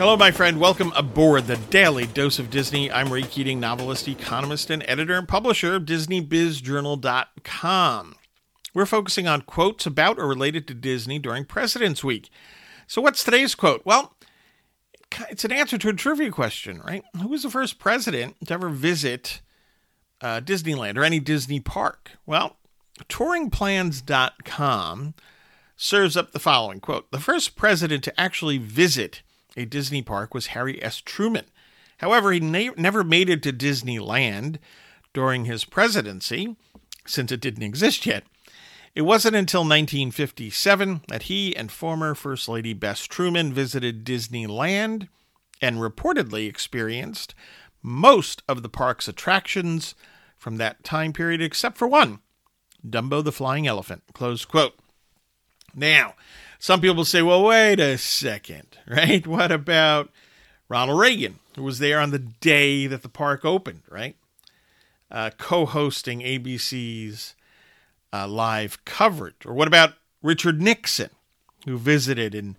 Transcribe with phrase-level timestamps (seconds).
[0.00, 0.58] Hello, my friend.
[0.58, 2.90] Welcome aboard the Daily Dose of Disney.
[2.90, 8.14] I'm Ray Keating, novelist, economist, and editor and publisher of DisneyBizJournal.com.
[8.72, 12.30] We're focusing on quotes about or related to Disney during President's Week.
[12.86, 13.82] So, what's today's quote?
[13.84, 14.16] Well,
[15.28, 17.04] it's an answer to a trivia question, right?
[17.20, 19.42] Who was the first president to ever visit
[20.22, 22.12] uh, Disneyland or any Disney park?
[22.24, 22.56] Well,
[23.10, 25.14] touringplans.com
[25.76, 29.20] serves up the following quote The first president to actually visit
[29.56, 31.00] a Disney park was Harry S.
[31.00, 31.46] Truman.
[31.98, 34.58] However, he ne- never made it to Disneyland
[35.12, 36.56] during his presidency,
[37.06, 38.24] since it didn't exist yet.
[38.94, 45.08] It wasn't until 1957 that he and former First Lady Bess Truman visited Disneyland
[45.60, 47.34] and reportedly experienced
[47.82, 49.94] most of the park's attractions
[50.36, 52.20] from that time period, except for one
[52.86, 54.02] Dumbo the Flying Elephant.
[54.12, 54.74] Close quote.
[55.74, 56.14] Now,
[56.60, 59.26] some people say, well, wait a second, right?
[59.26, 60.10] What about
[60.68, 64.14] Ronald Reagan, who was there on the day that the park opened, right?
[65.10, 67.34] Uh, co hosting ABC's
[68.12, 69.44] uh, live coverage.
[69.44, 71.10] Or what about Richard Nixon,
[71.64, 72.56] who visited in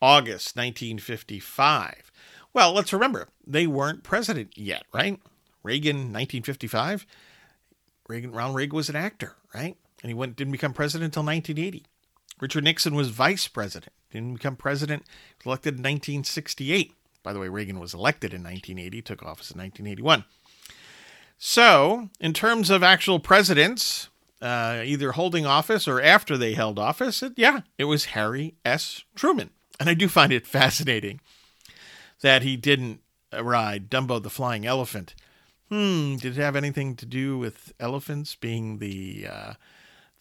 [0.00, 2.10] August 1955?
[2.54, 5.20] Well, let's remember, they weren't president yet, right?
[5.62, 7.06] Reagan, 1955.
[8.08, 9.76] Reagan, Ronald Reagan was an actor, right?
[10.02, 11.84] And he went, didn't become president until 1980.
[12.42, 15.04] Richard Nixon was vice president, didn't become president,
[15.46, 16.92] elected in 1968.
[17.22, 20.24] By the way, Reagan was elected in 1980, took office in 1981.
[21.38, 24.08] So, in terms of actual presidents,
[24.40, 29.04] uh, either holding office or after they held office, it, yeah, it was Harry S.
[29.14, 29.50] Truman.
[29.78, 31.20] And I do find it fascinating
[32.22, 35.14] that he didn't ride Dumbo the Flying Elephant.
[35.68, 39.52] Hmm, did it have anything to do with elephants being the uh,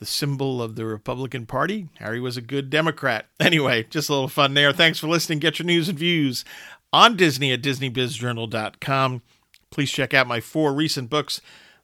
[0.02, 1.88] the symbol of the Republican Party.
[2.00, 3.28] Harry was a good Democrat.
[3.40, 4.74] Anyway, just a little fun there.
[4.74, 5.40] Thanks for listening.
[5.40, 6.44] Get your news and views
[6.92, 9.22] on Disney at DisneyBizJournal.com.
[9.70, 11.40] Please check out my four recent books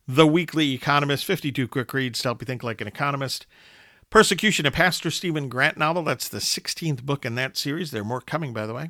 [0.07, 3.45] The Weekly Economist, 52 Quick Reads to help you think like an economist.
[4.09, 6.03] Persecution, a Pastor Stephen Grant novel.
[6.03, 7.91] That's the 16th book in that series.
[7.91, 8.89] There are more coming, by the way.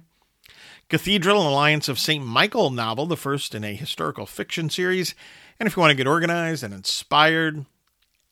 [0.87, 2.23] Cathedral, an Alliance of St.
[2.25, 5.15] Michael novel, the first in a historical fiction series.
[5.59, 7.65] And if you want to get organized and inspired,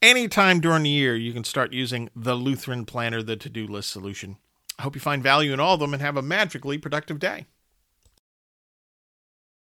[0.06, 3.90] anytime during the year, you can start using the Lutheran Planner, the to do list
[3.90, 4.38] solution.
[4.78, 7.48] I hope you find value in all of them and have a magically productive day.